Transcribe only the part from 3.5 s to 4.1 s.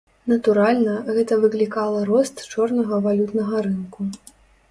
рынку.